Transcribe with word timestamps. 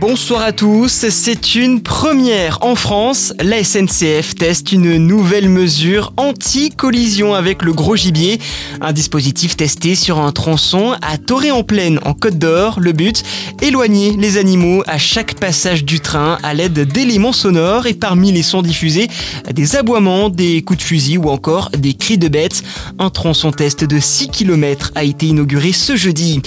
Bonsoir 0.00 0.42
à 0.42 0.52
tous, 0.52 1.08
c'est 1.10 1.56
une 1.56 1.82
première 1.82 2.58
en 2.60 2.76
France. 2.76 3.34
La 3.40 3.64
SNCF 3.64 4.36
teste 4.36 4.70
une 4.70 4.96
nouvelle 4.96 5.48
mesure 5.48 6.12
anti-collision 6.16 7.34
avec 7.34 7.62
le 7.62 7.72
gros 7.72 7.96
gibier. 7.96 8.38
Un 8.80 8.92
dispositif 8.92 9.56
testé 9.56 9.96
sur 9.96 10.20
un 10.20 10.30
tronçon 10.30 10.94
à 11.02 11.18
Toré-en-Plaine 11.18 11.98
en 12.04 12.14
Côte 12.14 12.38
d'Or. 12.38 12.78
Le 12.78 12.92
but, 12.92 13.24
éloigner 13.60 14.16
les 14.16 14.36
animaux 14.36 14.84
à 14.86 14.98
chaque 14.98 15.34
passage 15.34 15.84
du 15.84 15.98
train 15.98 16.38
à 16.44 16.54
l'aide 16.54 16.78
d'éléments 16.78 17.32
sonores 17.32 17.88
et 17.88 17.94
parmi 17.94 18.30
les 18.30 18.44
sons 18.44 18.62
diffusés, 18.62 19.08
des 19.52 19.74
aboiements, 19.74 20.28
des 20.28 20.62
coups 20.62 20.78
de 20.78 20.84
fusil 20.84 21.18
ou 21.18 21.28
encore 21.28 21.70
des 21.76 21.94
cris 21.94 22.18
de 22.18 22.28
bêtes. 22.28 22.62
Un 23.00 23.10
tronçon 23.10 23.50
test 23.50 23.82
de 23.82 23.98
6 23.98 24.28
km 24.28 24.92
a 24.94 25.02
été 25.02 25.26
inauguré 25.26 25.72
ce 25.72 25.96
jeudi. 25.96 26.40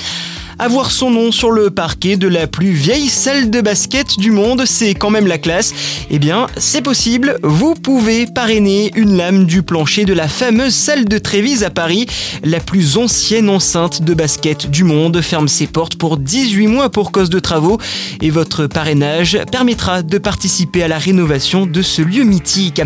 Avoir 0.61 0.91
son 0.91 1.09
nom 1.09 1.31
sur 1.31 1.49
le 1.49 1.71
parquet 1.71 2.17
de 2.17 2.27
la 2.27 2.45
plus 2.45 2.69
vieille 2.69 3.09
salle 3.09 3.49
de 3.49 3.61
basket 3.61 4.19
du 4.19 4.29
monde, 4.29 4.61
c'est 4.67 4.93
quand 4.93 5.09
même 5.09 5.25
la 5.25 5.39
classe. 5.39 5.73
Eh 6.11 6.19
bien, 6.19 6.45
c'est 6.55 6.83
possible. 6.83 7.39
Vous 7.41 7.73
pouvez 7.73 8.27
parrainer 8.27 8.91
une 8.95 9.17
lame 9.17 9.45
du 9.45 9.63
plancher 9.63 10.05
de 10.05 10.13
la 10.13 10.27
fameuse 10.27 10.75
salle 10.75 11.05
de 11.05 11.17
Trévise 11.17 11.63
à 11.63 11.71
Paris. 11.71 12.05
La 12.43 12.59
plus 12.59 12.97
ancienne 12.97 13.49
enceinte 13.49 14.03
de 14.03 14.13
basket 14.13 14.69
du 14.69 14.83
monde 14.83 15.19
ferme 15.21 15.47
ses 15.47 15.65
portes 15.65 15.95
pour 15.95 16.17
18 16.17 16.67
mois 16.67 16.91
pour 16.91 17.11
cause 17.11 17.31
de 17.31 17.39
travaux 17.39 17.79
et 18.21 18.29
votre 18.29 18.67
parrainage 18.67 19.39
permettra 19.51 20.03
de 20.03 20.19
participer 20.19 20.83
à 20.83 20.87
la 20.87 20.99
rénovation 20.99 21.65
de 21.65 21.81
ce 21.81 22.03
lieu 22.03 22.23
mythique. 22.23 22.83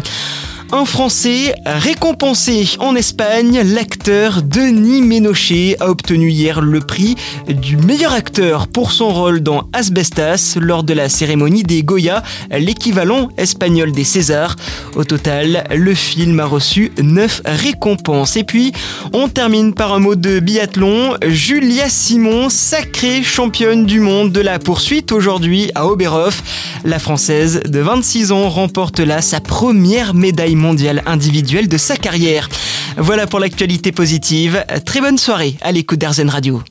Un 0.72 0.84
Français 0.84 1.54
récompensé 1.66 2.68
en 2.80 2.96
Espagne, 2.96 3.62
l'acteur 3.64 4.42
Denis 4.42 5.02
Ménochet 5.02 5.78
a 5.80 5.90
obtenu 5.90 6.30
hier 6.30 6.60
le 6.60 6.80
prix 6.80 7.16
du 7.48 7.78
meilleur 7.78 8.14
acteur 8.14 8.68
pour 8.68 8.92
son 8.92 9.10
rôle 9.10 9.42
dans 9.42 9.70
Asbestas 9.74 10.58
lors 10.60 10.84
de 10.84 10.94
la 10.94 11.08
cérémonie 11.08 11.64
des 11.64 11.84
Goya, 11.84 12.24
l'équivalent 12.52 13.30
espagnol 13.38 13.92
des 13.92 14.04
Césars. 14.04 14.56
Au 14.96 15.04
total, 15.04 15.66
le 15.74 15.94
film 15.94 16.40
a 16.40 16.46
reçu 16.46 16.92
9 17.02 17.44
récompenses. 17.46 18.36
Et 18.36 18.44
puis, 18.44 18.72
on 19.14 19.30
termine 19.30 19.74
par 19.74 19.94
un 19.94 20.00
mot 20.00 20.16
de 20.16 20.40
biathlon. 20.40 21.16
Julia 21.28 21.90
Simon, 21.90 22.50
sacrée 22.50 23.24
championne 23.24 23.86
du 23.86 24.00
monde 24.00 24.32
de 24.32 24.42
la 24.42 24.58
poursuite 24.58 25.12
aujourd'hui 25.12 25.70
à 25.76 25.88
Oberhof. 25.88 26.42
La 26.84 27.00
Française 27.00 27.62
de 27.66 27.80
26 27.80 28.32
ans 28.32 28.50
remporte 28.50 29.00
là 29.00 29.22
sa 29.22 29.40
première 29.40 30.14
médaille 30.14 30.55
mondiale 30.56 31.04
individuelle 31.06 31.68
de 31.68 31.78
sa 31.78 31.98
carrière. 31.98 32.50
Voilà 32.98 33.28
pour 33.28 33.40
l'actualité 33.40 33.92
positive. 33.92 34.64
Très 34.86 35.02
bonne 35.02 35.18
soirée 35.18 35.56
à 35.62 35.72
l'écoute 35.72 36.00
d'Arzen 36.00 36.30
Radio. 36.30 36.62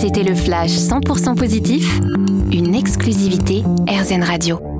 C'était 0.00 0.24
le 0.24 0.34
flash 0.34 0.70
100% 0.70 1.36
positif, 1.36 2.00
une 2.52 2.74
exclusivité 2.74 3.62
RZN 3.88 4.22
Radio. 4.22 4.71